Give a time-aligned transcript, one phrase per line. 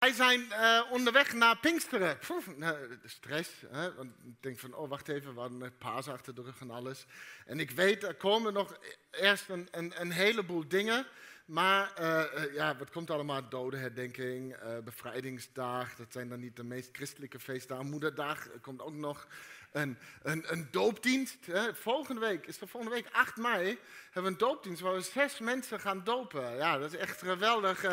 [0.00, 2.18] Wij zijn uh, onderweg naar Pinksteren.
[2.26, 3.50] Poef, nou, stress.
[3.70, 3.94] Hè?
[3.94, 7.06] Want ik denk van, oh wacht even, we hadden paas achter de rug en alles.
[7.46, 8.78] En ik weet, er komen nog
[9.10, 11.06] eerst een, een, heleboel dingen.
[11.44, 13.48] Maar uh, ja, wat komt allemaal?
[13.48, 15.96] Dodenherdenking, uh, bevrijdingsdag.
[15.96, 17.86] Dat zijn dan niet de meest christelijke feestdagen.
[17.86, 19.26] Moederdag er komt ook nog
[19.72, 21.46] een, een, een doopdienst.
[21.46, 21.74] Hè?
[21.74, 25.38] Volgende week, is er volgende week 8 mei, hebben we een doopdienst waar we zes
[25.38, 26.56] mensen gaan dopen.
[26.56, 27.84] Ja, dat is echt geweldig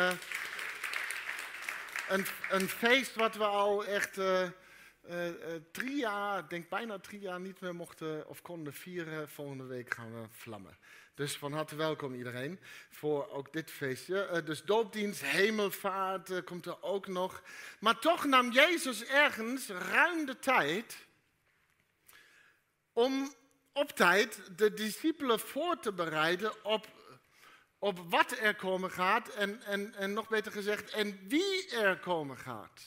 [2.50, 5.28] een, feest wat we al echt uh, uh,
[5.72, 9.28] drie jaar, denk bijna drie jaar niet meer mochten of konden vieren.
[9.28, 10.76] Volgende week gaan we vlammen.
[11.14, 14.42] Dus van harte welkom iedereen voor ook dit feestje.
[14.44, 17.42] dus doopdienst, hemelvaart komt er ook nog.
[17.80, 21.06] Maar toch nam Jezus ergens ruim de tijd
[22.92, 23.34] om
[23.72, 26.86] op tijd de discipelen voor te bereiden op
[27.78, 32.38] op wat er komen gaat en, en, en nog beter gezegd, en wie er komen
[32.38, 32.82] gaat.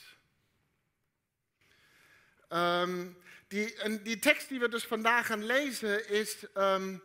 [2.48, 3.06] Ehm,
[3.48, 7.02] die, en die tekst die we dus vandaag gaan lezen is, um,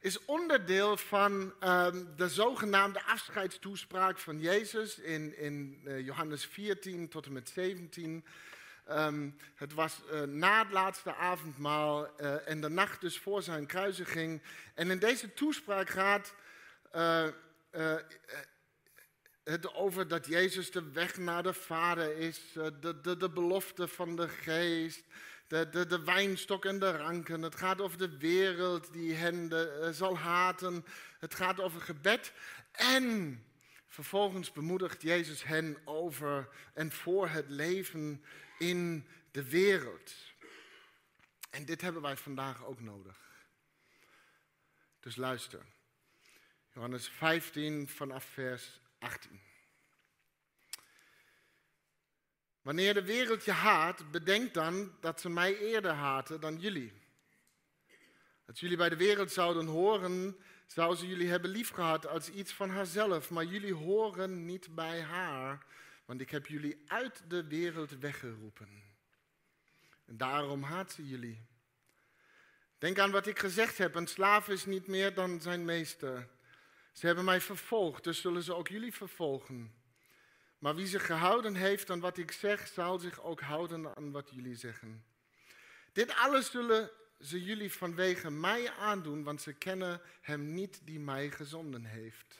[0.00, 7.26] is onderdeel van um, de zogenaamde afscheidstoespraak van Jezus in, in uh, Johannes 14 tot
[7.26, 8.24] en met 17.
[9.54, 14.42] het was uh, na het laatste avondmaal uh, en de nacht dus voor zijn kruisiging.
[14.74, 16.34] En in deze toespraak gaat
[16.92, 17.26] uh,
[17.72, 17.96] uh,
[19.44, 24.16] het over dat Jezus de weg naar de Vader is, de, de, de belofte van
[24.16, 25.04] de geest,
[25.46, 27.42] de, de, de wijnstok en de ranken.
[27.42, 29.50] Het gaat over de wereld die hen
[29.94, 30.84] zal haten.
[31.18, 32.32] Het gaat over gebed.
[32.72, 33.44] En
[33.86, 38.24] vervolgens bemoedigt Jezus hen over en voor het leven
[38.58, 40.12] in de wereld.
[41.50, 43.18] En dit hebben wij vandaag ook nodig.
[45.00, 45.64] Dus luister.
[46.74, 49.40] Johannes 15 vanaf vers 18.
[52.62, 56.92] Wanneer de wereld je haat, bedenk dan dat ze mij eerder haten dan jullie.
[58.46, 60.36] Als jullie bij de wereld zouden horen,
[60.66, 63.30] zou ze jullie hebben liefgehad als iets van haarzelf.
[63.30, 65.66] Maar jullie horen niet bij haar,
[66.04, 68.82] want ik heb jullie uit de wereld weggeroepen.
[70.04, 71.46] En daarom haat ze jullie.
[72.78, 76.28] Denk aan wat ik gezegd heb: een slaaf is niet meer dan zijn meester.
[76.92, 79.74] Ze hebben mij vervolgd, dus zullen ze ook jullie vervolgen.
[80.58, 84.30] Maar wie zich gehouden heeft aan wat ik zeg, zal zich ook houden aan wat
[84.32, 85.04] jullie zeggen.
[85.92, 86.90] Dit alles zullen
[87.20, 92.38] ze jullie vanwege mij aandoen, want ze kennen hem niet die mij gezonden heeft.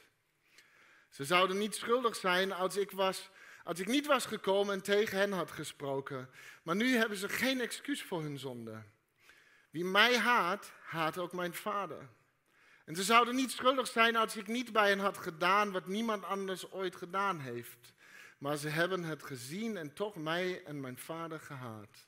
[1.09, 3.29] Ze zouden niet schuldig zijn als ik, was,
[3.63, 6.29] als ik niet was gekomen en tegen hen had gesproken.
[6.63, 8.83] Maar nu hebben ze geen excuus voor hun zonde.
[9.69, 12.09] Wie mij haat, haat ook mijn vader.
[12.85, 16.25] En ze zouden niet schuldig zijn als ik niet bij hen had gedaan wat niemand
[16.25, 17.93] anders ooit gedaan heeft.
[18.37, 22.07] Maar ze hebben het gezien en toch mij en mijn vader gehaat.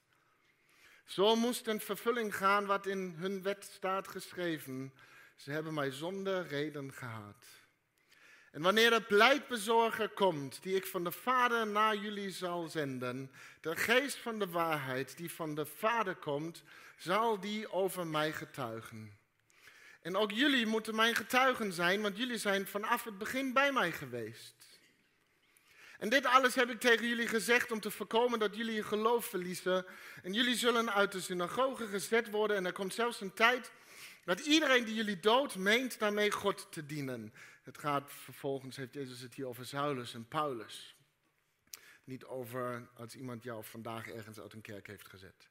[1.06, 4.94] Zo moest in vervulling gaan wat in hun wet staat geschreven.
[5.35, 7.45] Ze hebben mij zonder reden gehaat.
[8.51, 13.75] En wanneer de pleitbezorger komt, die ik van de Vader naar jullie zal zenden, de
[13.75, 16.63] geest van de waarheid die van de Vader komt,
[16.97, 19.17] zal die over mij getuigen.
[20.03, 23.91] En ook jullie moeten mijn getuigen zijn, want jullie zijn vanaf het begin bij mij
[23.91, 24.56] geweest.
[25.97, 29.25] En dit alles heb ik tegen jullie gezegd om te voorkomen dat jullie je geloof
[29.25, 29.86] verliezen.
[30.24, 32.58] En jullie zullen uit de synagoge gezet worden.
[32.58, 33.72] En er komt zelfs een tijd
[34.25, 37.34] dat iedereen die jullie dood meent daarmee God te dienen.
[37.62, 40.96] Het gaat vervolgens, heeft Jezus het hier over Saulus en Paulus.
[42.03, 45.50] Niet over als iemand jou vandaag ergens uit een kerk heeft gezet.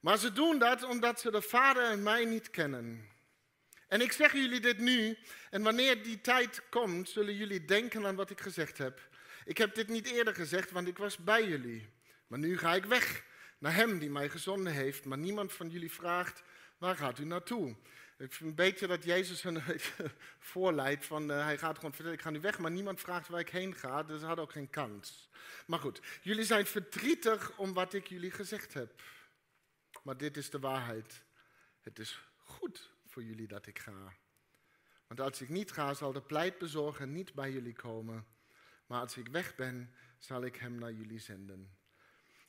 [0.00, 3.16] Maar ze doen dat omdat ze de Vader en mij niet kennen.
[3.88, 5.18] En ik zeg jullie dit nu,
[5.50, 9.08] en wanneer die tijd komt, zullen jullie denken aan wat ik gezegd heb.
[9.44, 11.88] Ik heb dit niet eerder gezegd, want ik was bij jullie.
[12.26, 13.24] Maar nu ga ik weg
[13.58, 15.04] naar Hem die mij gezonden heeft.
[15.04, 16.42] Maar niemand van jullie vraagt,
[16.78, 17.76] waar gaat u naartoe?
[18.18, 19.62] Ik vind een beetje dat Jezus een
[20.52, 23.40] voorleidt van, uh, hij gaat gewoon vertellen, ik ga nu weg, maar niemand vraagt waar
[23.40, 25.28] ik heen ga, dus ze ook geen kans.
[25.66, 29.02] Maar goed, jullie zijn verdrietig om wat ik jullie gezegd heb.
[30.02, 31.22] Maar dit is de waarheid.
[31.80, 34.12] Het is goed voor jullie dat ik ga.
[35.06, 38.26] Want als ik niet ga, zal de pleitbezorger niet bij jullie komen.
[38.86, 41.76] Maar als ik weg ben, zal ik hem naar jullie zenden.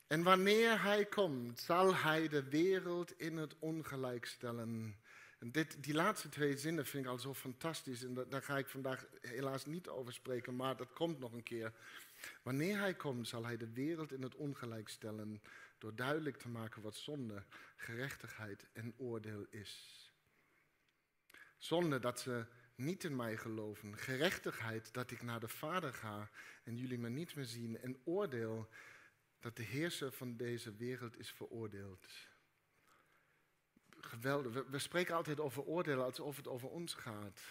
[0.08, 5.00] En wanneer hij komt, zal hij de wereld in het ongelijk stellen.
[5.40, 8.04] En dit, die laatste twee zinnen vind ik al zo fantastisch.
[8.04, 11.74] En daar ga ik vandaag helaas niet over spreken, maar dat komt nog een keer.
[12.42, 15.42] Wanneer hij komt, zal hij de wereld in het ongelijk stellen.
[15.78, 17.44] Door duidelijk te maken wat zonde,
[17.76, 19.99] gerechtigheid en oordeel is.
[21.60, 22.46] Zonder dat ze
[22.76, 23.98] niet in mij geloven.
[23.98, 26.30] Gerechtigheid dat ik naar de Vader ga
[26.64, 27.80] en jullie me niet meer zien.
[27.82, 28.70] En oordeel
[29.40, 32.08] dat de heerser van deze wereld is veroordeeld.
[34.00, 34.54] Geweldig.
[34.54, 37.42] We, we spreken altijd over oordelen alsof het over ons gaat.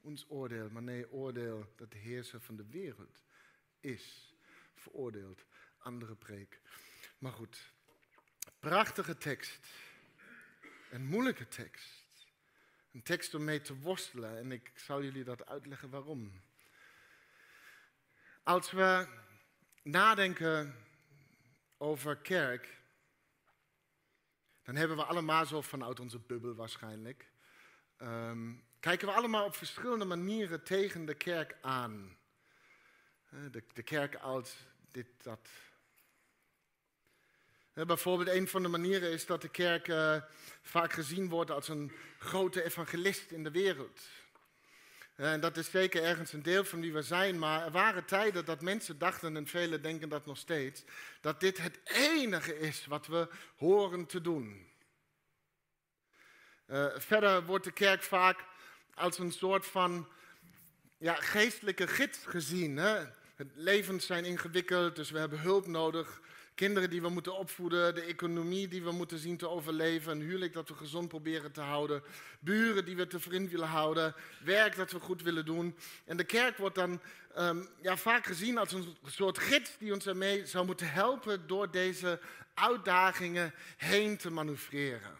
[0.00, 3.24] Ons oordeel, maar nee, oordeel dat de heerser van de wereld
[3.80, 4.34] is
[4.74, 5.44] veroordeeld.
[5.78, 6.60] Andere preek.
[7.18, 7.72] Maar goed,
[8.58, 9.66] prachtige tekst.
[10.90, 11.95] Een moeilijke tekst.
[12.96, 16.32] Een tekst om mee te worstelen en ik zal jullie dat uitleggen waarom.
[18.42, 19.08] Als we
[19.82, 20.74] nadenken
[21.76, 22.80] over kerk,
[24.62, 27.30] dan hebben we allemaal zo vanuit onze bubbel waarschijnlijk.
[27.96, 32.16] Ehm, kijken we allemaal op verschillende manieren tegen de kerk aan.
[33.28, 34.56] De, de kerk als
[34.90, 35.48] dit, dat.
[37.84, 40.16] Bijvoorbeeld een van de manieren is dat de kerk uh,
[40.62, 44.00] vaak gezien wordt als een grote evangelist in de wereld.
[45.14, 48.44] En dat is zeker ergens een deel van wie we zijn, maar er waren tijden
[48.44, 50.84] dat mensen dachten, en velen denken dat nog steeds,
[51.20, 54.66] dat dit het enige is wat we horen te doen.
[56.66, 58.44] Uh, verder wordt de kerk vaak
[58.94, 60.08] als een soort van
[60.98, 62.76] ja, geestelijke gids gezien.
[62.76, 63.04] Hè?
[63.34, 66.20] Het levens zijn ingewikkeld, dus we hebben hulp nodig.
[66.56, 70.52] Kinderen die we moeten opvoeden, de economie die we moeten zien te overleven, een huwelijk
[70.52, 72.02] dat we gezond proberen te houden,
[72.40, 74.14] buren die we te vriend willen houden,
[74.44, 75.76] werk dat we goed willen doen.
[76.04, 77.00] En de kerk wordt dan
[77.38, 81.70] um, ja, vaak gezien als een soort gids die ons ermee zou moeten helpen door
[81.70, 82.20] deze
[82.54, 85.18] uitdagingen heen te manoeuvreren.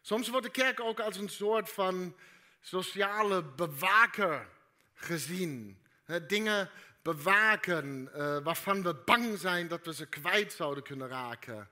[0.00, 2.16] Soms wordt de kerk ook als een soort van
[2.60, 4.48] sociale bewaker
[4.94, 5.78] gezien.
[6.26, 6.70] dingen
[7.04, 11.68] bewaken uh, waarvan we bang zijn dat we ze kwijt zouden kunnen raken.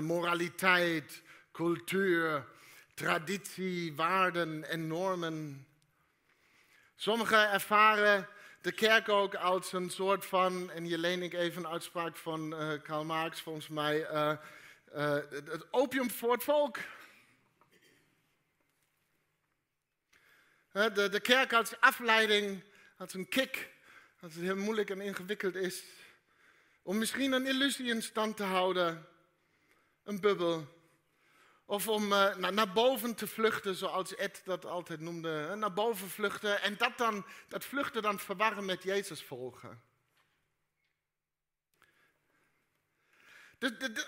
[0.00, 1.22] moraliteit,
[1.52, 2.44] cultuur,
[2.94, 5.66] traditie, waarden en normen.
[6.96, 8.28] Sommigen ervaren
[8.60, 12.62] de kerk ook als een soort van, en hier leen ik even een uitspraak van
[12.62, 14.06] uh, Karl Marx volgens mij,
[14.90, 16.78] het opium voor het volk.
[20.72, 22.62] De, de kerk als afleiding,
[22.96, 23.72] als een kick,
[24.24, 25.82] als het heel moeilijk en ingewikkeld is.
[26.82, 29.06] Om misschien een illusie in stand te houden,
[30.04, 30.66] een bubbel.
[31.64, 35.54] Of om uh, naar, boven te vluchten, zoals Ed dat altijd noemde.
[35.54, 39.82] Naar boven vluchten en dat, dan, dat vluchten dan verwarren met Jezus volgen.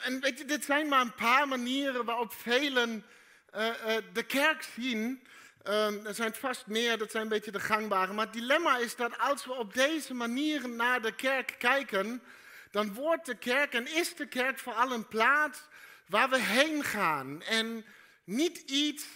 [0.03, 3.07] en weet je, dit zijn maar een paar manieren waarop velen
[3.55, 5.27] uh, uh, de kerk zien
[5.69, 8.13] Um, er zijn vast meer, dat zijn een beetje de gangbare.
[8.13, 12.23] Maar het dilemma is dat als we op deze manier naar de kerk kijken,
[12.71, 15.63] dan wordt de kerk en is de kerk vooral een plaats
[16.07, 17.85] waar we heen gaan en
[18.25, 19.07] niet iets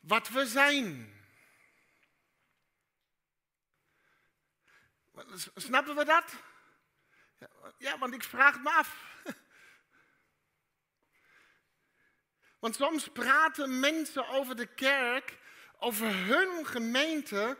[0.00, 1.12] wat we zijn.
[5.54, 6.32] Snappen we dat?
[7.78, 9.22] Ja, want ik vraag het me af.
[12.58, 15.42] Want soms praten mensen over de kerk
[15.84, 17.56] over hun gemeente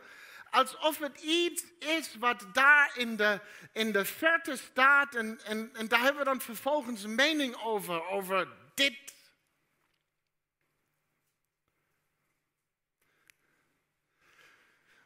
[0.49, 3.39] alsof het iets is wat daar in de,
[3.73, 8.07] in de verte staat en, en, en daar hebben we dan vervolgens een mening over,
[8.07, 9.13] over dit.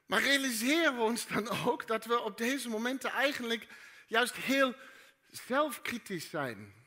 [0.06, 3.68] Maar realiseren we ons dan ook dat we op deze momenten eigenlijk
[4.08, 4.76] juist heel
[5.32, 6.79] zelfkritisch zijn.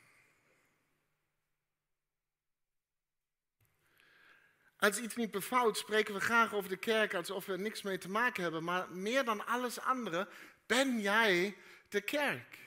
[4.83, 7.99] Als iets niet bevalt, spreken we graag over de kerk alsof we er niks mee
[7.99, 8.65] te maken hebben.
[8.65, 10.29] Maar meer dan alles andere
[10.67, 11.57] ben jij
[11.89, 12.59] de kerk.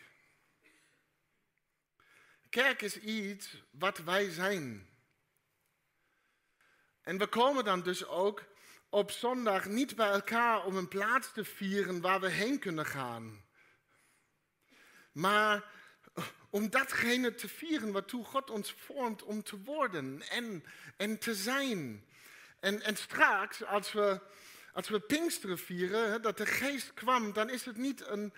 [2.50, 4.89] Kerk is iets wat wij zijn.
[7.01, 8.43] En we komen dan dus ook
[8.89, 13.45] op zondag niet bij elkaar om een plaats te vieren waar we heen kunnen gaan.
[15.12, 15.72] Maar
[16.50, 20.63] om datgene te vieren waartoe God ons vormt om te worden en,
[20.98, 22.05] en te zijn.
[22.60, 24.19] En, en straks, als we,
[24.74, 28.34] als we Pinksteren vieren, hè, dat de geest kwam, dan is het niet een,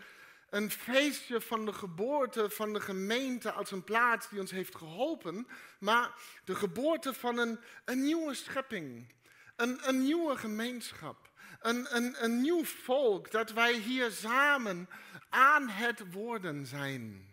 [0.49, 5.47] een feestje van de geboorte van de gemeente als een plaats die ons heeft geholpen,
[5.79, 6.11] maar
[6.43, 9.13] de geboorte van een, een nieuwe schepping,
[9.55, 11.29] een, een nieuwe gemeenschap,
[11.59, 14.89] een, een, een nieuw volk, dat wij hier samen
[15.29, 17.26] aan het worden zijn.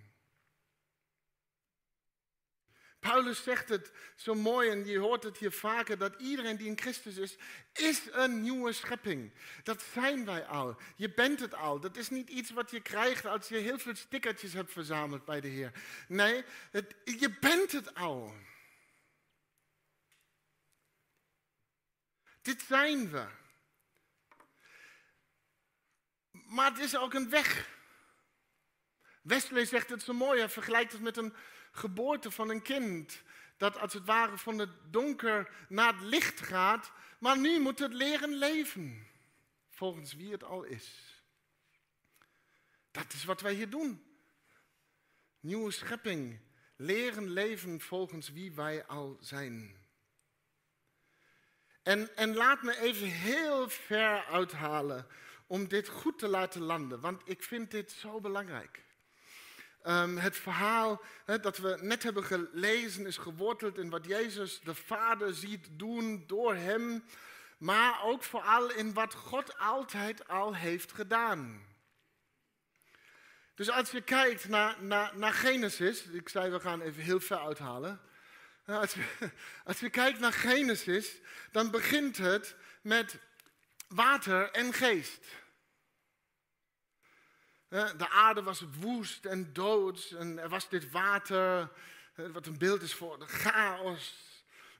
[3.11, 6.79] Paulus zegt het zo mooi en je hoort het hier vaker, dat iedereen die in
[6.79, 7.37] Christus is,
[7.73, 9.33] is een nieuwe schepping.
[9.63, 10.77] Dat zijn wij al.
[10.97, 11.81] Je bent het al.
[11.81, 15.41] Dat is niet iets wat je krijgt als je heel veel stickertjes hebt verzameld bij
[15.41, 15.73] de Heer.
[16.09, 16.45] Nee,
[17.05, 18.35] je bent het al.
[22.43, 23.27] Dit zijn we.
[26.31, 27.74] Maar het is ook een weg.
[29.25, 31.35] Wesley zegt het zo mooi, hij vergelijkt het met een
[31.71, 33.23] geboorte van een kind.
[33.57, 37.93] Dat als het ware van het donker naar het licht gaat, maar nu moet het
[37.93, 39.07] leren leven.
[39.71, 41.15] Volgens wie het al is.
[42.91, 44.05] Dat is wat wij hier doen.
[45.41, 46.41] Nieuwe schepping.
[46.77, 49.77] Leren leven volgens wie wij al zijn.
[51.83, 55.07] En, en laat me even heel ver uithalen
[55.47, 58.84] om dit goed te laten landen, want ik vind dit zo belangrijk.
[59.87, 61.03] Um, het verhaal
[61.41, 66.55] dat we net hebben gelezen is geworteld in wat Jezus de Vader ziet doen door
[66.55, 67.05] hem,
[67.59, 71.67] maar ook vooral in wat God altijd al heeft gedaan.
[73.55, 77.39] Dus als je kijkt naar, naar, naar Genesis, ik zei we gaan even heel ver
[77.39, 78.01] uithalen.
[78.67, 79.05] Als je,
[79.65, 81.21] als je kijkt naar Genesis,
[81.53, 83.19] dan begint het met
[83.89, 85.27] water en geest.
[87.75, 91.69] De aarde was woest en doods en er was dit water,
[92.15, 94.15] wat een beeld is voor de chaos.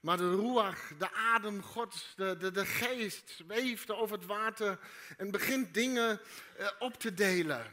[0.01, 4.79] Maar de ruach, de adem Gods, de, de, de geest zweefde over het water
[5.17, 6.21] en begint dingen
[6.57, 7.67] eh, op te delen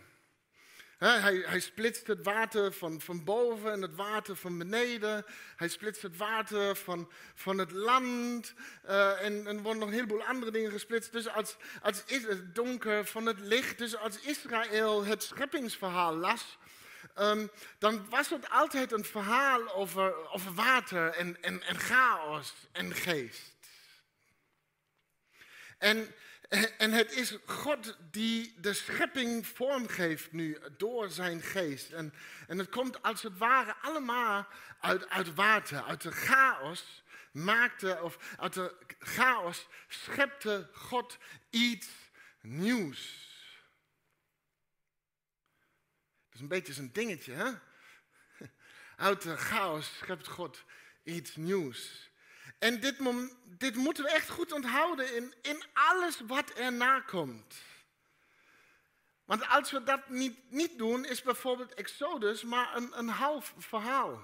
[1.10, 5.26] hij, hij splitst het water van, van boven en het water van beneden.
[5.56, 8.54] Hij splitst het water van, van het land.
[8.86, 11.12] Uh, en, er worden nog een heleboel andere dingen gesplitst.
[11.12, 13.78] Dus als, als is het donker van het licht.
[13.78, 16.58] Dus als Israël het scheppingsverhaal las.
[17.20, 23.56] Um, dan was het altijd een verhaal over, over water en, en chaos en geest.
[25.78, 26.14] En
[26.78, 31.92] en het is God die de schepping vormgeeft nu door zijn geest.
[31.92, 32.14] En,
[32.48, 34.48] en het komt als het ware allemaal
[34.80, 41.18] uit, uit water, uit de chaos maakte, of uit de chaos schepte God
[41.50, 41.90] iets
[42.42, 43.30] nieuws.
[46.26, 47.52] Dat is een beetje zijn dingetje, hè?
[48.96, 50.64] Uit de chaos schept God
[51.04, 52.11] iets nieuws.
[52.62, 52.96] En dit,
[53.58, 57.56] dit moeten we echt goed onthouden in, in alles wat erna komt.
[59.26, 64.22] Want als we dat niet, niet doen, is bijvoorbeeld Exodus maar een, een half verhaal.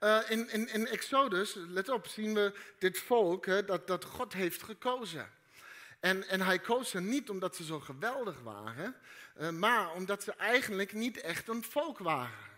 [0.00, 4.32] Uh, in, in, in Exodus, let op, zien we dit volk hè, dat, dat God
[4.32, 5.30] heeft gekozen.
[6.00, 8.96] En, en hij koos ze niet omdat ze zo geweldig waren,
[9.40, 12.55] uh, maar omdat ze eigenlijk niet echt een volk waren.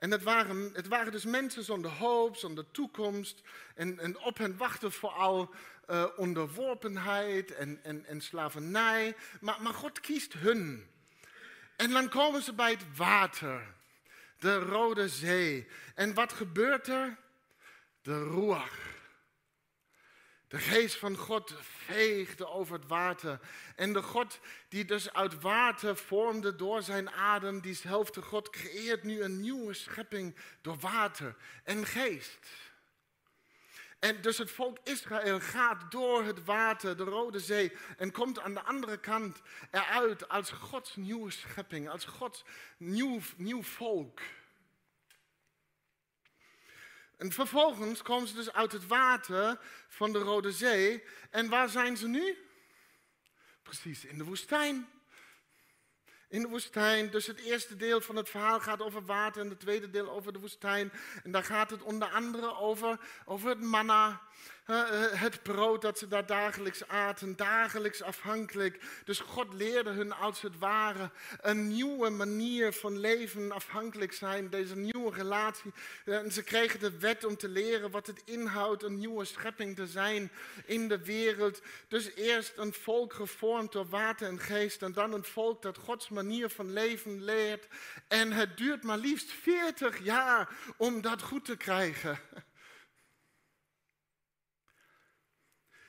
[0.00, 3.42] En het waren, het waren dus mensen zonder hoop, zonder toekomst.
[3.74, 5.54] En, op hen wachten vooral
[5.90, 9.16] uh, onderworpenheid en, en, en slavernij.
[9.40, 10.88] Maar, maar God kiest hun.
[11.76, 13.74] En dan komen ze bij het water,
[14.38, 15.66] de Rode Zee.
[15.94, 17.16] En wat gebeurt er?
[18.02, 18.89] De Ruach.
[20.50, 23.40] De geest van God veegde over het water.
[23.76, 24.38] En de God
[24.68, 30.36] die dus uit water vormde door zijn adem, diezelfde God creëert nu een nieuwe schepping
[30.60, 32.46] door water en geest.
[33.98, 38.54] En dus het volk Israël gaat door het water, de Rode Zee, en komt aan
[38.54, 42.44] de andere kant eruit als Gods nieuwe schepping, als Gods
[42.76, 44.20] nieuw, nieuw volk.
[47.20, 49.58] En vervolgens komen ze dus uit het water
[49.88, 51.04] van de Rode Zee.
[51.30, 52.36] En waar zijn ze nu?
[53.62, 54.88] Precies, in de woestijn.
[56.28, 57.10] In de woestijn.
[57.10, 60.32] Dus het eerste deel van het verhaal gaat over water en het tweede deel over
[60.32, 60.92] de woestijn.
[61.22, 64.20] En daar gaat het onder andere over, over het manna.
[64.64, 68.80] Eh, het brood dat ze daar dagelijks aten, dagelijks afhankelijk.
[69.04, 74.76] Dus God leerde hun als het ware een nieuwe manier van leven, afhankelijk zijn, deze
[74.76, 75.72] nieuwe relatie.
[76.04, 79.86] En ze kregen de wet om te leren wat het inhoudt een nieuwe schepping te
[79.86, 80.30] zijn
[80.64, 81.62] in de wereld.
[81.88, 86.08] Dus eerst een volk gevormd door water en geest en dan een volk dat Gods
[86.08, 87.66] manier van leven leert.
[88.08, 92.18] En het duurt maar liefst 40 jaar om dat goed te krijgen.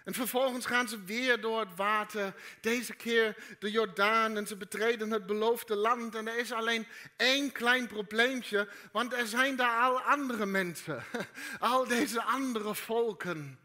[0.06, 5.12] En vervolgens gaan ze weer door het water, deze keer de Jordaan, en ze betreden
[5.12, 6.16] het beloofde land.
[6.16, 11.04] En er is alleen één klein probleempje, want er zijn daar al andere mensen,
[11.60, 13.60] al deze andere volken.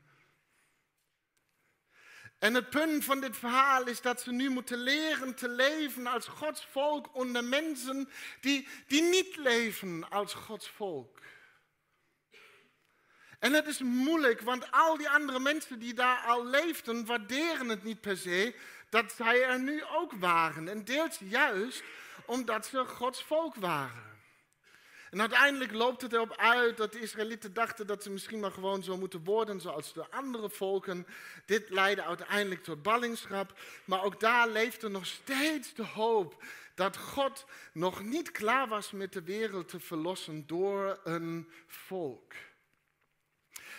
[2.39, 6.27] En het punt van dit verhaal is dat ze nu moeten leren te leven als
[6.27, 8.09] Gods volk onder mensen
[8.41, 11.19] die, die niet leven als Gods volk.
[13.47, 17.85] En het is moeilijk, want al die andere mensen die daar al leefden, waarderen het
[17.85, 18.55] niet per se
[18.91, 20.69] dat zij er nu ook waren.
[20.69, 21.83] En deels juist
[22.25, 24.03] omdat ze Gods volk waren.
[25.11, 28.83] En uiteindelijk loopt het erop uit dat de Israëlieten dachten dat ze misschien maar gewoon
[28.83, 31.07] zo moeten worden zoals de andere volken.
[31.45, 33.59] Dit leidde uiteindelijk tot ballingschap.
[33.85, 39.13] Maar ook daar leefde nog steeds de hoop dat God nog niet klaar was met
[39.13, 42.33] de wereld te verlossen door een volk.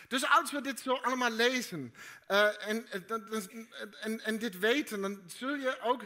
[0.08, 1.94] Dus als we dit zo allemaal lezen
[2.28, 2.88] uh, en,
[4.00, 6.02] en, en dit weten, dan zul je ook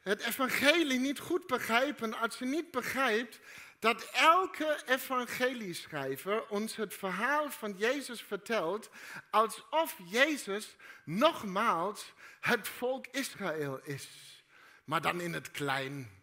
[0.00, 3.40] het evangelie niet goed begrijpen als je niet begrijpt
[3.78, 8.90] dat elke evangelieschrijver ons het verhaal van Jezus vertelt
[9.30, 14.08] alsof Jezus nogmaals het volk Israël is,
[14.84, 16.15] maar dan in het klein.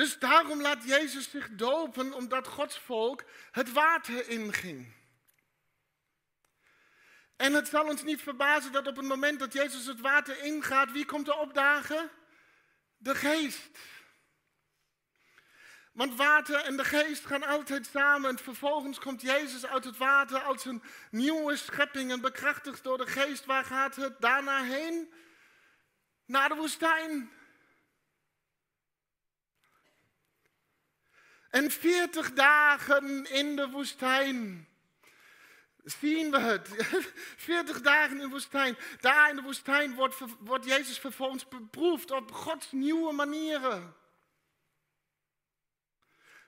[0.00, 4.92] Dus daarom laat Jezus zich dopen, omdat Gods volk het water inging.
[7.36, 10.92] En het zal ons niet verbazen dat op het moment dat Jezus het water ingaat,
[10.92, 12.10] wie komt er opdagen?
[12.96, 13.78] De geest.
[15.92, 18.30] Want water en de geest gaan altijd samen.
[18.30, 23.06] En vervolgens komt Jezus uit het water als een nieuwe schepping en bekrachtigd door de
[23.06, 23.44] geest.
[23.44, 25.12] Waar gaat het daarna heen?
[26.26, 27.39] Naar de woestijn.
[31.50, 34.68] En veertig dagen in de woestijn
[35.84, 36.68] zien we het.
[37.36, 38.76] 40 dagen in de woestijn.
[39.00, 43.94] Daar in de woestijn wordt, wordt Jezus vervolgens beproefd op Gods nieuwe manieren.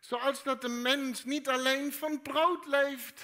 [0.00, 3.22] Zoals dat de mens niet alleen van brood leeft.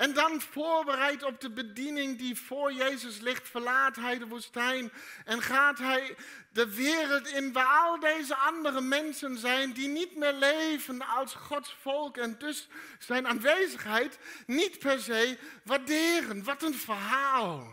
[0.00, 4.92] En dan voorbereid op de bediening die voor Jezus ligt, verlaat hij de woestijn
[5.24, 6.16] en gaat hij
[6.52, 11.76] de wereld in waar al deze andere mensen zijn die niet meer leven als Gods
[11.80, 16.44] volk en dus zijn aanwezigheid niet per se waarderen.
[16.44, 17.68] Wat een verhaal.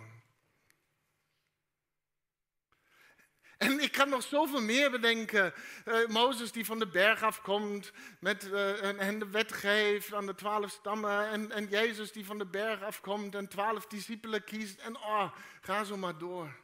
[3.58, 5.54] En ik kan nog zoveel meer bedenken.
[5.86, 10.36] Uh, Mozes die van de berg afkomt met, uh, en, de wet geeft aan de
[10.36, 11.30] twaalf stammen.
[11.30, 14.80] En, en Jezus die van de berg afkomt en twaalf discipelen kiest.
[14.80, 16.56] En oh, ga zo maar door.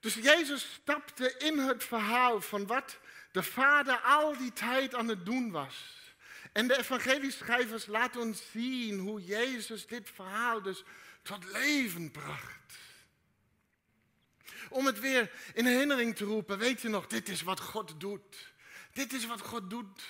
[0.00, 2.98] Dus Jezus stapte in het verhaal van wat
[3.32, 5.98] de Vader al die tijd aan het doen was.
[6.52, 10.84] En de evangelieschrijvers laten ons zien hoe Jezus dit verhaal dus
[11.22, 12.79] tot leven bracht
[14.70, 16.58] om het weer in herinnering te roepen.
[16.58, 18.52] Weet je nog, dit is wat God doet.
[18.92, 20.02] Dit is wat God doet.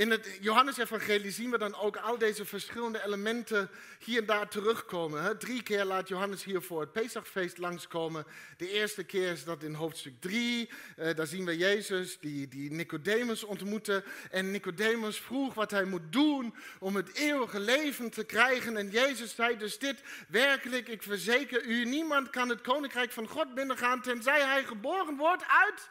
[0.00, 5.38] In het Johannesevangelie zien we dan ook al deze verschillende elementen hier en daar terugkomen.
[5.38, 8.26] Drie keer laat Johannes hier voor het Pesachfeest langskomen.
[8.56, 10.70] De eerste keer is dat in hoofdstuk 3.
[10.96, 14.04] Uh, daar zien we Jezus die, die Nicodemus ontmoette.
[14.30, 18.76] En Nicodemus vroeg wat hij moet doen om het eeuwige leven te krijgen.
[18.76, 23.54] En Jezus zei dus dit, werkelijk, ik verzeker u, niemand kan het koninkrijk van God
[23.54, 25.90] binnengaan tenzij hij geboren wordt uit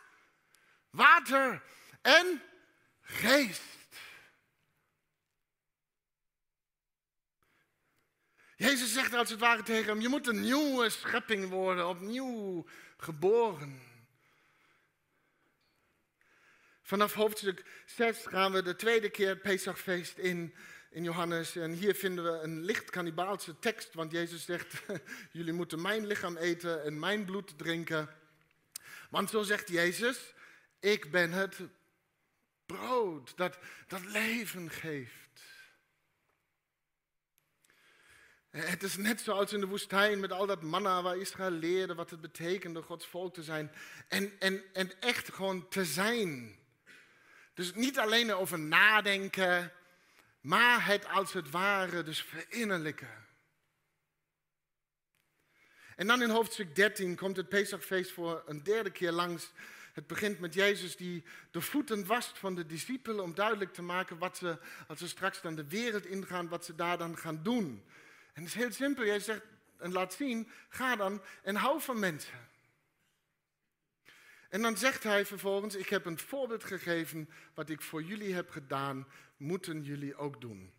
[0.89, 1.61] water
[2.01, 2.41] en
[3.01, 3.78] geest.
[8.59, 12.65] Jezus zegt als het ware tegen hem, je moet een nieuwe schepping worden, opnieuw
[12.97, 13.81] geboren.
[16.81, 20.55] Vanaf hoofdstuk 6 gaan we de tweede keer Pesachfeest in,
[20.89, 21.55] in Johannes.
[21.55, 24.83] En hier vinden we een licht kannibaalse tekst, want Jezus zegt,
[25.31, 28.09] jullie moeten mijn lichaam eten en mijn bloed drinken.
[29.09, 30.33] Want zo zegt Jezus,
[30.79, 31.57] ik ben het
[32.65, 35.28] brood dat, dat leven geeft.
[38.49, 42.09] Het is net zoals in de woestijn met al dat manna waar Israël leerde wat
[42.09, 43.71] het betekende Gods volk te zijn.
[44.07, 46.57] En, en, en echt gewoon te zijn.
[47.53, 49.71] Dus niet alleen over nadenken,
[50.41, 53.27] maar het als het ware dus verinnerlijken.
[55.95, 59.51] En dan in hoofdstuk 13 komt het Pesachfeest voor een derde keer langs.
[59.93, 64.17] Het begint met Jezus die de voeten wast van de discipelen om duidelijk te maken
[64.17, 64.57] wat ze,
[64.88, 67.83] als ze straks dan de wereld ingaan, wat ze daar dan gaan doen.
[68.33, 69.05] En het is heel simpel.
[69.05, 69.41] Jij zegt
[69.77, 72.47] en laat zien, ga dan en hou van mensen.
[74.49, 78.49] En dan zegt hij vervolgens, ik heb een voorbeeld gegeven, wat ik voor jullie heb
[78.49, 80.73] gedaan, moeten jullie ook doen.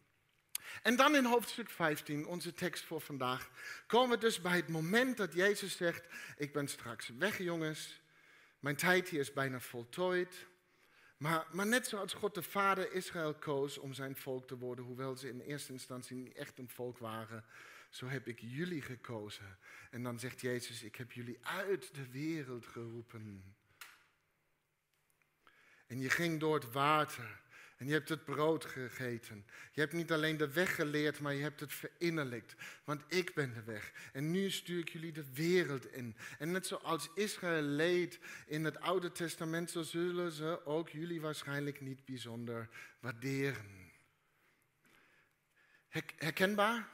[0.82, 3.50] En dan in hoofdstuk 15, onze tekst voor vandaag,
[3.86, 8.00] komen we dus bij het moment dat Jezus zegt, ik ben straks weg jongens,
[8.58, 10.46] mijn tijd hier is bijna voltooid.
[11.20, 15.16] Maar, maar net zoals God de Vader Israël koos om zijn volk te worden, hoewel
[15.16, 17.44] ze in eerste instantie niet echt een volk waren,
[17.90, 19.58] zo heb ik jullie gekozen.
[19.90, 23.54] En dan zegt Jezus, ik heb jullie uit de wereld geroepen.
[25.86, 27.40] En je ging door het water
[27.80, 29.46] En je hebt het brood gegeten.
[29.72, 32.54] Je hebt niet alleen de weg geleerd, maar je hebt het verinnerlijkt.
[32.84, 33.92] Want ik ben de weg.
[34.12, 36.16] En nu stuur ik jullie de wereld in.
[36.38, 41.80] En net zoals Israël leed in het Oude Testament, zo zullen ze ook jullie waarschijnlijk
[41.80, 43.92] niet bijzonder waarderen.
[46.16, 46.88] Herkenbaar?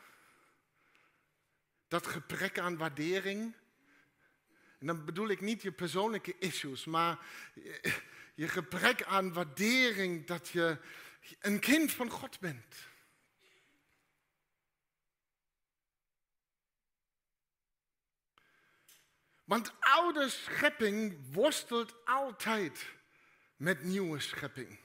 [1.88, 3.54] Dat gebrek aan waardering.
[4.78, 7.18] En dan bedoel ik niet je persoonlijke issues, maar
[8.36, 10.78] je gebrek aan waardering dat je
[11.40, 12.74] een kind van God bent.
[19.44, 22.86] Want oude schepping worstelt altijd
[23.56, 24.78] met nieuwe schepping.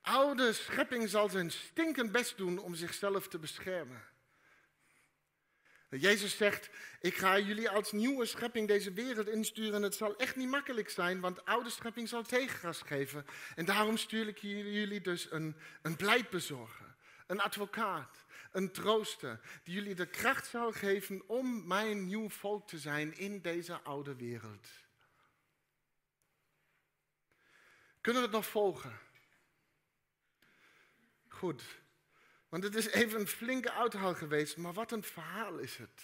[0.00, 4.15] Oude schepping zal zijn stinkend best doen om zichzelf te beschermen.
[5.88, 6.70] Jezus zegt,
[7.00, 9.82] ik ga jullie als nieuwe schepping deze wereld insturen.
[9.82, 13.26] Het zal echt niet makkelijk zijn, want oude schepping zal tegengas geven.
[13.54, 16.94] En daarom stuur ik jullie dus een, een pleitbezorger,
[17.26, 22.78] een advocaat, een trooster, die jullie de kracht zal geven om mijn nieuw volk te
[22.78, 24.68] zijn in deze oude wereld.
[28.00, 28.98] Kunnen we het nog volgen?
[31.28, 31.62] Goed.
[32.56, 36.02] Want het is even een flinke uithaal geweest, maar wat een verhaal is het.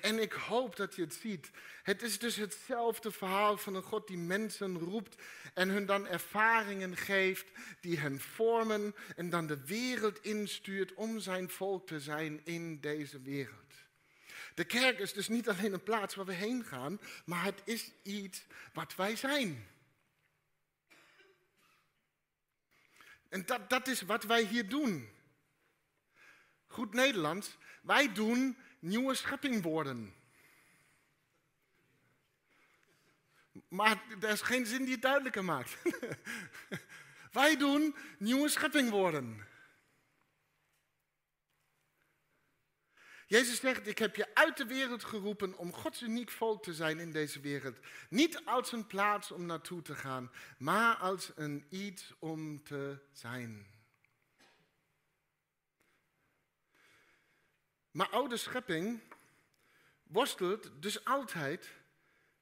[0.00, 1.50] En ik hoop dat je het ziet.
[1.82, 5.22] Het is dus hetzelfde verhaal van een God die mensen roept
[5.54, 7.46] en hun dan ervaringen geeft
[7.80, 13.20] die hen vormen en dan de wereld instuurt om zijn volk te zijn in deze
[13.20, 13.74] wereld.
[14.54, 17.92] De kerk is dus niet alleen een plaats waar we heen gaan, maar het is
[18.02, 19.66] iets wat wij zijn.
[23.30, 25.08] En dat, dat is wat wij hier doen.
[26.66, 30.14] Goed Nederlands, wij doen nieuwe schepping worden.
[33.68, 35.76] Maar er is geen zin die het duidelijker maakt.
[37.32, 39.46] wij doen nieuwe schepping worden.
[43.30, 46.98] Jezus zegt, ik heb je uit de wereld geroepen om Gods uniek volk te zijn
[46.98, 47.78] in deze wereld.
[48.08, 53.66] Niet als een plaats om naartoe te gaan, maar als een iets om te zijn.
[57.90, 59.00] Maar oude schepping
[60.02, 61.72] worstelt dus altijd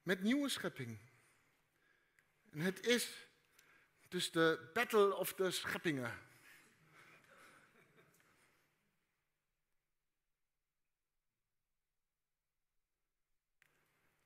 [0.03, 0.97] met nieuwe schepping.
[2.51, 3.27] En het is
[4.07, 6.28] dus de battle of de scheppingen.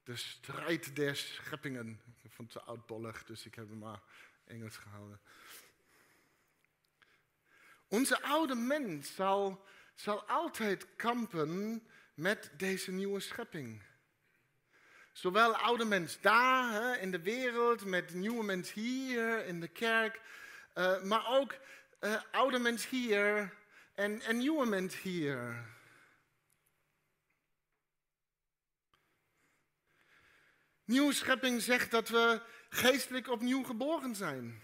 [0.04, 2.02] De strijd der scheppingen.
[2.22, 4.02] Ik vond het oudbollig, dus ik heb hem maar
[4.46, 5.20] Engels gehouden.
[7.88, 13.84] Onze oude mens zal, zal altijd kampen met deze nieuwe schepping.
[15.12, 20.22] Zowel oude mens daar hè, in de wereld, met nieuwe mens hier in de kerk,
[20.76, 21.56] uh, maar ook
[22.00, 23.54] uh, oude mens hier
[23.94, 25.66] en, en nieuwe mens hier.
[30.94, 34.62] Nieuwe schepping zegt dat we geestelijk opnieuw geboren zijn.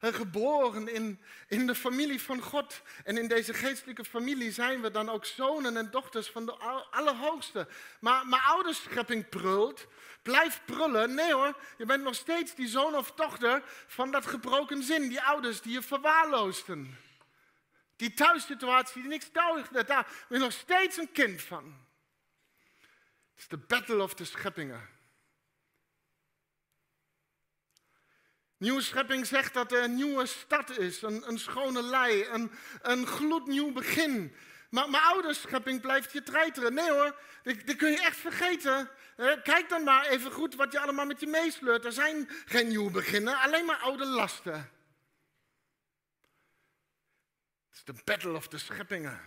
[0.00, 2.82] Geboren in, in de familie van God.
[3.04, 6.52] En in deze geestelijke familie zijn we dan ook zonen en dochters van de
[6.90, 7.68] Allerhoogste.
[8.00, 9.86] Maar, maar oude schepping prult,
[10.22, 11.14] blijft prullen.
[11.14, 15.08] Nee hoor, je bent nog steeds die zoon of dochter van dat gebroken zin.
[15.08, 16.98] Die ouders die je verwaarloosden.
[17.96, 21.64] Die thuissituatie die niks deugde, daar ben je nog steeds een kind van.
[23.30, 24.97] Het is de battle of de scheppingen.
[28.58, 32.50] Nieuwe schepping zegt dat er een nieuwe stad is, een, een schone lei, een,
[32.82, 34.34] een gloednieuw begin.
[34.70, 36.74] Maar mijn oude schepping blijft je treiteren.
[36.74, 38.90] Nee hoor, die, kun je echt vergeten.
[39.42, 41.84] Kijk dan maar even goed wat je allemaal met je meesleurt.
[41.84, 44.70] Er zijn geen nieuwe beginnen, alleen maar oude lasten.
[47.68, 49.20] Het is de battle of de scheppingen.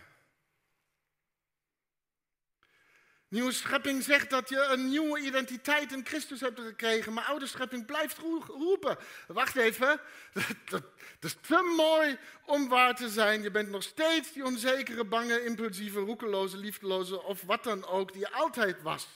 [3.32, 7.86] Nieuwe schepping zegt dat je een nieuwe identiteit in Christus hebt gekregen, maar oude schepping
[7.86, 8.98] blijft roepen.
[9.26, 10.00] Wacht even,
[10.70, 10.84] dat,
[11.20, 13.42] is te mooi om waar te zijn.
[13.42, 18.20] Je bent nog steeds die onzekere, bange, impulsieve, roekeloze, liefdeloze of wat dan ook die
[18.20, 19.08] je altijd was.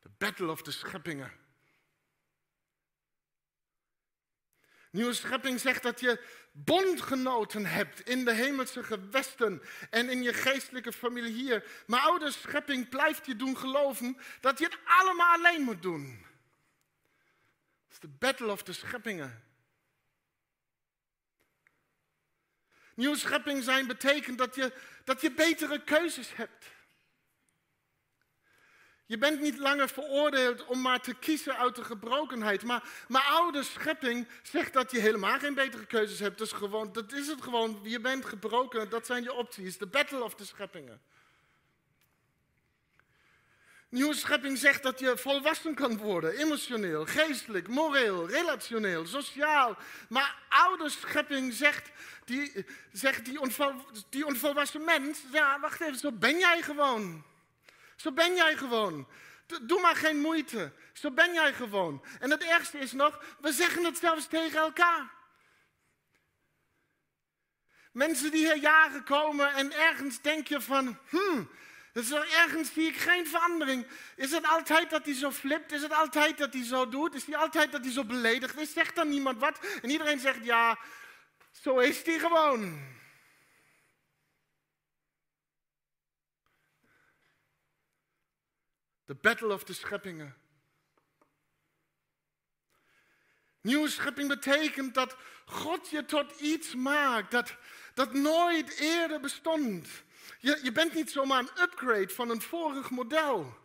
[0.00, 1.32] De battle of de scheppingen.
[4.90, 6.20] Nieuwe schepping zegt dat je
[6.56, 11.64] bondgenoten hebt in de hemelse gewesten en in je geestelijke familie hier.
[11.86, 16.24] Maar oude schepping blijft je doen geloven dat je het allemaal alleen moet doen.
[17.84, 19.44] Dat is de battle of de scheppingen.
[22.94, 24.72] Nieuwe schepping zijn betekent dat je,
[25.04, 26.66] dat je betere keuzes hebt.
[29.06, 32.62] Je bent niet langer veroordeeld om maar te kiezen uit de gebrokenheid.
[32.62, 36.52] Maar, maar oude schepping zegt dat je helemaal geen betere keuzes hebt.
[36.52, 37.80] Gewoon, dat is het gewoon.
[37.82, 39.78] Je bent gebroken, dat zijn je opties.
[39.78, 41.00] De battle of de scheppingen.
[43.88, 49.76] Nieuwe schepping zegt dat je volwassen kan worden, emotioneel, geestelijk, moreel, relationeel, sociaal.
[50.08, 51.90] Maar oude schepping zegt,
[52.24, 53.24] die, zegt
[54.10, 57.24] die onvolwassen mens, ja, wacht even, zo ben jij gewoon.
[57.96, 59.08] Zo ben jij gewoon.
[59.62, 60.72] Doe maar geen moeite.
[60.92, 62.04] Zo ben jij gewoon.
[62.20, 65.12] En het ergste is nog, we zeggen het zelfs tegen elkaar.
[67.92, 71.50] Mensen die hier jaren komen en ergens denk je van, hmm,
[71.92, 73.86] dus ergens zie ik geen verandering.
[74.16, 75.72] Is het altijd dat hij zo flipt?
[75.72, 77.14] Is het altijd dat hij zo doet?
[77.14, 78.72] Is het altijd dat hij zo beledigd is?
[78.72, 79.58] Zegt dan niemand wat?
[79.82, 80.78] En iedereen zegt ja,
[81.60, 82.82] zo is hij gewoon.
[89.04, 90.36] De battle of de scheppingen.
[93.60, 97.56] Nieuwe schepping betekent dat God je tot iets maakt dat,
[97.94, 99.88] dat nooit eerder bestond.
[100.38, 103.56] Je, je bent niet zomaar een upgrade van een vorig model.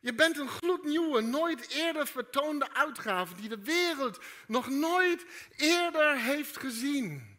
[0.00, 6.56] Je bent een gloednieuwe, nooit eerder vertoonde uitgave die de wereld nog nooit eerder heeft
[6.56, 7.38] gezien.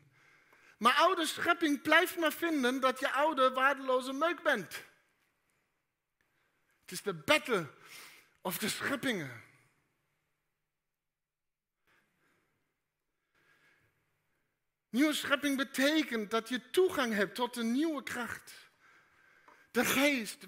[0.78, 4.84] Maar oude schepping blijft maar vinden dat je oude, waardeloze meuk bent.
[6.92, 7.68] Het is de battle
[8.42, 9.44] of de scheppingen.
[14.90, 18.54] Nieuwe schepping betekent dat je toegang hebt tot een nieuwe kracht.
[19.72, 20.48] De geest,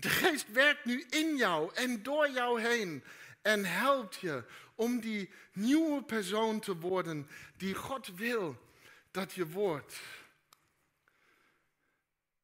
[0.00, 3.04] de geest werkt nu in jou en door jou heen
[3.40, 8.70] en helpt je om die nieuwe persoon te worden die God wil
[9.10, 10.00] dat je wordt.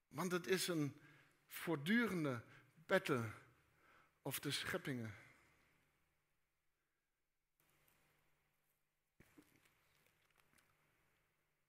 [0.08, 1.00] Want het is een
[1.48, 2.42] voortdurende
[2.88, 3.30] battle
[4.22, 5.14] of de scheppingen.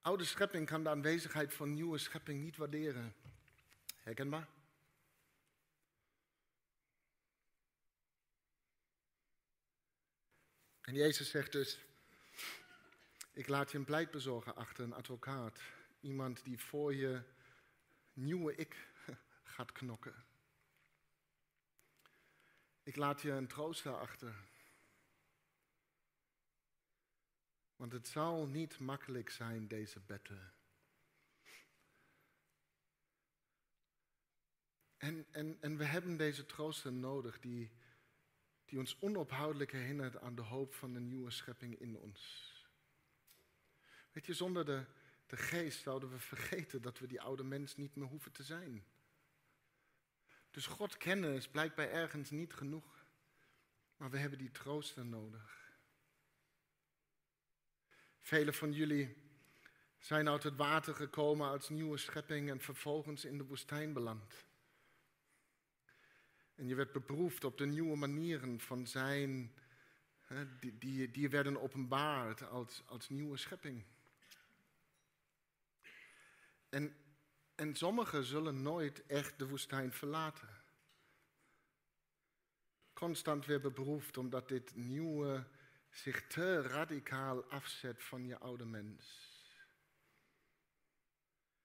[0.02, 3.16] Oude schepping kan de aanwezigheid van nieuwe schepping niet waarderen.
[3.96, 4.48] Herkenbaar?
[10.82, 11.80] En Jezus zegt dus,
[13.34, 15.60] ik laat je een pleitbezorger achter, een advocaat.
[16.00, 17.24] Iemand die voor je
[18.14, 18.88] nieuwe ik
[19.56, 20.29] gaat knokken.
[22.90, 24.36] Ik laat je een trooster achter.
[27.76, 30.54] Want het zal niet makkelijk zijn, deze betten.
[34.98, 37.72] En, en, en we hebben deze trooster nodig die,
[38.66, 42.54] die ons onophoudelijk herinnert aan de hoop van de nieuwe schepping in ons.
[44.12, 44.86] Weet je, zonder de,
[45.26, 48.86] de geest zouden we vergeten dat we die oude mens niet meer hoeven te zijn.
[50.52, 53.06] Dus God kennen is blijkbaar ergens niet genoeg.
[53.98, 55.72] Maar we hebben die trooster nodig.
[58.20, 59.16] Velen van jullie
[60.00, 64.46] zijn uit het water gekomen als nieuwe schepping en vervolgens in de woestijn beland.
[66.56, 69.54] En je werd beproefd op de nieuwe manieren van zijn,
[70.60, 73.84] die, die, die werden openbaard als, als nieuwe schepping.
[76.70, 76.96] En,
[77.60, 80.50] en sommigen zullen nooit echt de woestijn verlaten.
[82.94, 85.48] Constant weer beproefd omdat dit nieuwe
[85.90, 89.28] zich te radicaal afzet van je oude mens.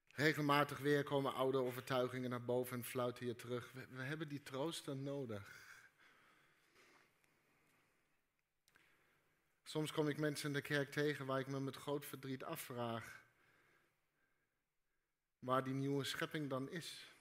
[0.07, 3.73] Regelmatig weer komen oude overtuigingen naar boven en fluiten je terug.
[3.73, 5.63] We, we hebben die trooster nodig.
[9.63, 13.24] Soms kom ik mensen in de kerk tegen waar ik me met groot verdriet afvraag
[15.45, 17.13] waar die nieuwe schepping dan is.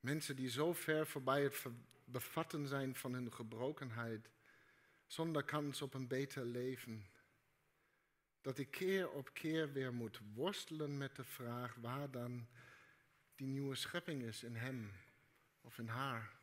[0.00, 1.66] Mensen die zo ver voorbij het
[2.04, 4.30] bevatten zijn van hun gebrokenheid,
[5.06, 7.06] zonder kans op een beter leven.
[8.40, 12.46] Dat ik keer op keer weer moet worstelen met de vraag waar dan
[13.34, 14.92] die nieuwe schepping is in hem
[15.60, 16.37] of in haar.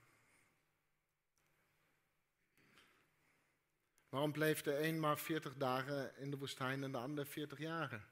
[4.15, 8.05] Waarom bleef de een maar 40 dagen in de woestijn en de ander 40 jaren?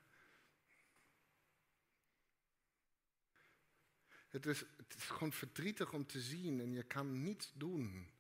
[4.28, 8.12] Het is, het is gewoon verdrietig om te zien en je kan niets doen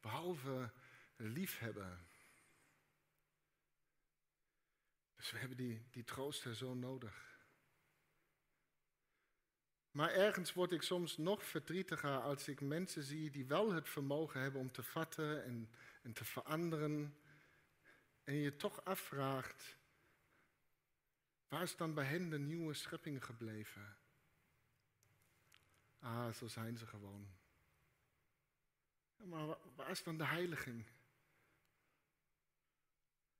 [0.00, 0.70] behalve
[1.16, 2.06] liefhebben.
[5.16, 7.38] Dus we hebben die, die trooster zo nodig.
[9.90, 14.40] Maar ergens word ik soms nog verdrietiger als ik mensen zie die wel het vermogen
[14.40, 15.70] hebben om te vatten en,
[16.02, 17.16] en te veranderen.
[18.24, 19.76] En je toch afvraagt,
[21.52, 23.96] Waar is dan bij hen de nieuwe schepping gebleven?
[25.98, 27.28] Ah, zo zijn ze gewoon.
[29.16, 30.84] maar waar is dan de heiliging?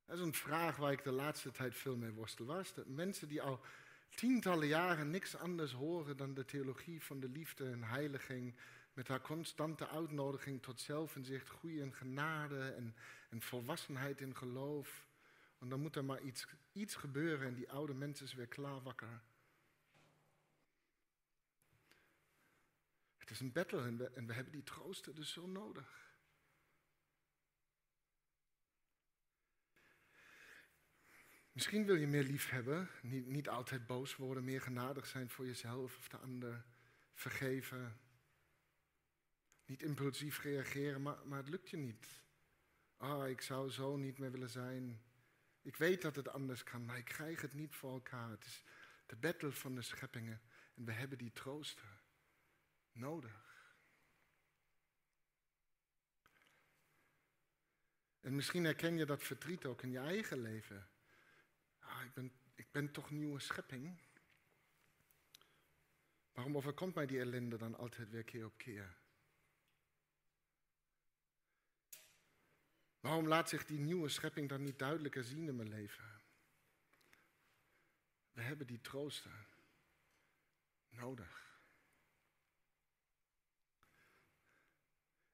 [0.05, 2.47] Dat is een vraag waar ik de laatste tijd veel mee worstel.
[2.47, 3.61] Waar mensen die al
[4.09, 8.55] tientallen jaren niks anders horen dan de theologie van de liefde en heiliging,
[8.93, 12.97] met haar constante uitnodiging tot zelfinzicht, groei en genade en,
[13.31, 15.07] en volwassenheid in geloof.
[15.59, 18.83] Want dan moet er maar iets, iets gebeuren en die oude mensen is weer klaar
[18.83, 19.23] wakker.
[23.17, 26.03] Het is een battle en we, en we hebben die troosten dus zo nodig.
[31.53, 35.47] Misschien wil je meer lief hebben, niet, niet altijd boos worden, meer genadig zijn voor
[35.47, 36.65] jezelf of de ander,
[37.15, 38.01] vergeven.
[39.73, 42.07] Niet impulsief reageren, maar, maar het lukt je niet.
[42.97, 45.03] Ah, ik zou zo niet meer willen zijn.
[45.63, 48.31] Ik weet dat het anders kan, maar ik krijg het niet voor elkaar.
[48.31, 48.63] Het is
[49.07, 50.41] de battle van de scheppingen
[50.75, 52.01] en we hebben die troosten
[52.93, 53.77] nodig.
[58.21, 60.89] En misschien herken je dat verdriet ook in je eigen leven.
[61.79, 63.99] Ah, ik, ben, ik ben toch nieuwe schepping.
[66.33, 69.02] Waarom overkomt mij die ellende dan altijd weer keer op keer?
[73.03, 76.05] Waarom laat zich die nieuwe schepping dan niet duidelijker zien in mijn leven?
[78.33, 79.47] We hebben die troosten
[80.89, 81.61] nodig.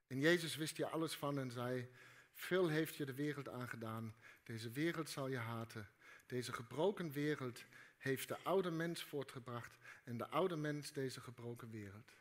[0.06, 1.90] En Jezus wist je alles van en zei:
[2.32, 4.14] Veel heeft je de wereld aangedaan.
[4.42, 5.90] Deze wereld zal je haten.
[6.26, 7.64] Deze gebroken wereld
[7.98, 12.12] heeft de oude mens voortgebracht en de oude mens deze gebroken wereld.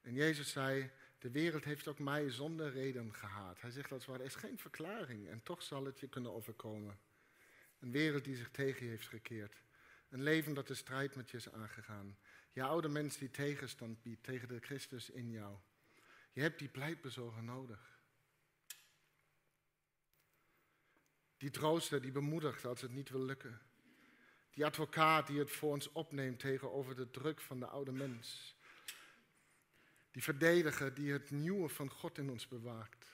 [0.00, 3.60] En Jezus zei, de wereld heeft ook mij zonder reden gehaat.
[3.60, 6.98] Hij zegt als het er is geen verklaring en toch zal het je kunnen overkomen.
[7.78, 9.62] Een wereld die zich tegen je heeft gekeerd.
[10.08, 12.18] Een leven dat de strijd met je is aangegaan.
[12.52, 15.56] Je oude mens die tegenstand biedt tegen de Christus in jou.
[16.32, 18.00] Je hebt die pleitbezorger nodig.
[21.36, 23.60] Die trooster, die bemoedigt als het niet wil lukken.
[24.50, 28.56] Die advocaat die het voor ons opneemt tegenover de druk van de oude mens.
[30.18, 33.06] Die verdediger die het nieuwe van God in ons bewaakt.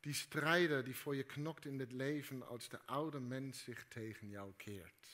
[0.00, 4.28] Die strijder die voor je knokt in dit leven als de oude mens zich tegen
[4.28, 5.08] jou keert.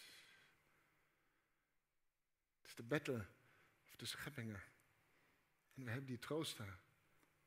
[2.56, 3.26] Het is de battle
[3.86, 4.62] of de scheppingen.
[5.74, 6.78] En we hebben die trooster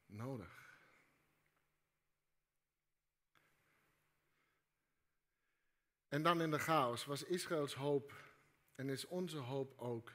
[0.06, 0.78] nodig.
[6.08, 8.14] En dan in de chaos was Israëls hoop
[8.76, 10.12] en is onze hoop ook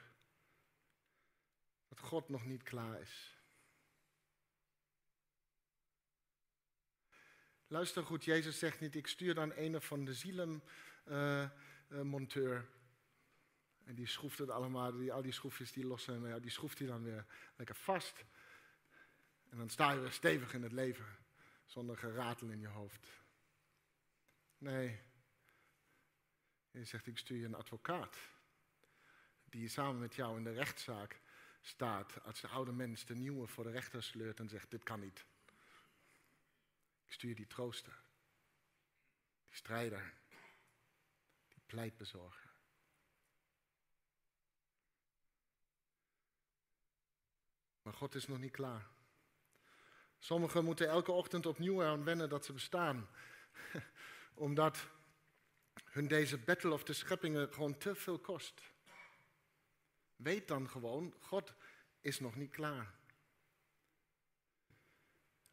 [1.89, 3.37] dat God nog niet klaar is.
[7.67, 12.51] Luister goed, Jezus zegt niet, ik stuur dan een van de zielenmonteur.
[12.51, 12.61] Uh, uh,
[13.83, 16.79] en die schroeft het allemaal, die, al die schroefjes die los zijn, ja, die schroeft
[16.79, 17.25] hij dan weer
[17.55, 18.25] lekker vast.
[19.49, 21.05] En dan sta je weer stevig in het leven,
[21.65, 23.07] zonder geratel in je hoofd.
[24.57, 25.01] Nee,
[26.71, 28.17] je zegt, ik stuur je een advocaat.
[29.43, 31.19] Die samen met jou in de rechtszaak
[31.61, 32.23] staat.
[32.23, 35.25] Als de oude mens de nieuwe voor de rechter sleurt en zegt, dit kan niet.
[37.05, 38.01] Ik stuur die trooster.
[39.45, 40.13] Die strijder.
[41.47, 42.49] Die pleitbezorger.
[47.81, 48.87] Maar God is nog niet klaar.
[50.17, 53.09] Sommigen moeten elke ochtend opnieuw aan wennen dat ze bestaan.
[54.33, 54.89] Omdat
[55.83, 58.61] hun deze battle of de scheppingen gewoon te veel kost.
[60.21, 61.53] Weet dan gewoon, God
[62.01, 62.93] is nog niet klaar.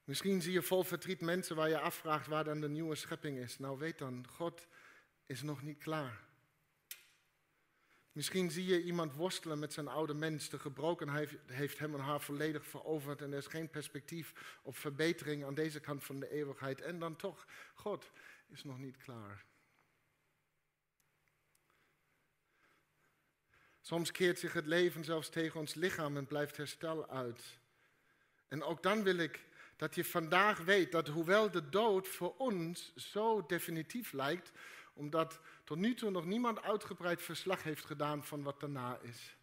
[0.04, 3.58] Misschien zie je vol verdriet mensen waar je afvraagt waar dan de nieuwe schepping is.
[3.58, 4.66] Nou weet dan, God
[5.26, 6.24] is nog niet klaar.
[8.12, 10.48] Misschien zie je iemand worstelen met zijn oude mens.
[10.48, 15.44] De gebrokenheid heeft hem en haar volledig veroverd en er is geen perspectief op verbetering
[15.44, 16.80] aan deze kant van de eeuwigheid.
[16.80, 18.10] En dan toch, God
[18.48, 19.44] is nog niet klaar.
[23.86, 27.58] Soms keert zich het leven zelfs tegen ons lichaam en blijft herstel uit.
[28.48, 29.44] En ook dan wil ik
[29.76, 34.52] dat je vandaag weet dat hoewel de dood voor ons zo definitief lijkt,
[34.94, 39.36] omdat tot nu toe nog niemand uitgebreid verslag heeft gedaan van wat daarna is.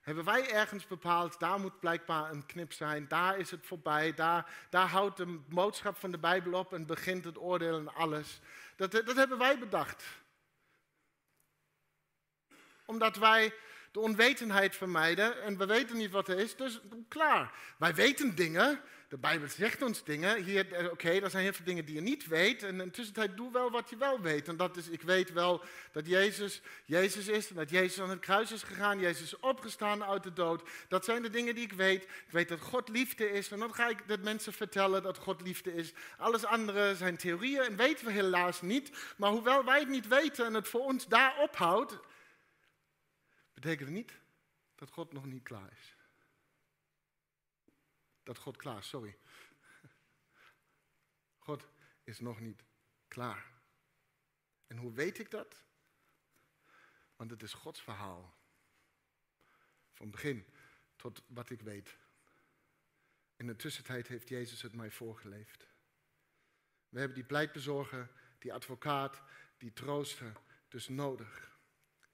[0.00, 4.66] Hebben wij ergens bepaald, daar moet blijkbaar een knip zijn, daar is het voorbij, daar,
[4.70, 8.40] daar houdt de boodschap van de Bijbel op en begint het oordeel en alles.
[8.76, 10.04] Dat, dat hebben wij bedacht.
[12.84, 13.52] Omdat wij
[13.96, 17.52] de onwetendheid vermijden en we weten niet wat er is, dus klaar.
[17.78, 20.42] Wij weten dingen, de Bijbel zegt ons dingen.
[20.42, 22.62] Hier, eh, oké, er zijn heel veel dingen die je niet weet.
[22.62, 24.48] En in de tussentijd doe wel wat je wel weet.
[24.48, 27.48] En dat is, ik weet wel dat Jezus Jezus is.
[27.48, 29.00] En dat Jezus aan het kruis is gegaan.
[29.00, 30.62] Jezus is opgestaan uit de dood.
[30.88, 32.02] Dat zijn de dingen die ik weet.
[32.02, 33.50] Ik weet dat God liefde is.
[33.50, 35.92] En dan ga ik dat mensen vertellen dat God liefde is.
[36.18, 38.90] Alles andere zijn theorieën en weten we helaas niet.
[39.16, 41.98] Maar hoewel wij het niet weten en het voor ons daar ophoudt,
[43.60, 44.20] betekent niet
[44.74, 45.96] dat God nog niet klaar is
[48.26, 49.18] dat God klaar is, sorry.
[51.46, 51.68] God
[52.04, 52.64] is nog niet
[53.08, 53.52] klaar.
[54.66, 55.64] En hoe weet ik dat?
[57.16, 58.36] Want het is Gods verhaal.
[59.92, 60.46] Van begin
[60.96, 61.96] tot wat ik weet.
[63.36, 65.66] In de tussentijd heeft Jezus het mij voorgeleefd.
[66.88, 69.22] We hebben die pleitbezorger, die advocaat,
[69.58, 70.32] die trooster
[70.68, 71.55] dus nodig.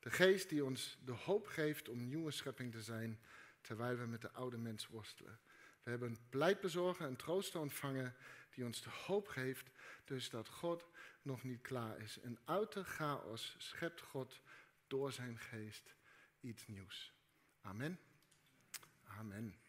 [0.03, 3.21] De geest die ons de hoop geeft om nieuwe schepping te zijn,
[3.61, 5.39] terwijl we met de oude mens worstelen.
[5.83, 8.15] We hebben een pleitbezorger, een trooster ontvangen
[8.51, 9.71] die ons de hoop geeft,
[10.05, 10.89] dus dat God
[11.23, 12.21] nog niet klaar is.
[12.21, 14.41] En uit de chaos schept God
[14.87, 15.95] door zijn geest
[16.41, 17.13] iets nieuws.
[17.61, 17.99] Amen.
[19.05, 19.62] Amen.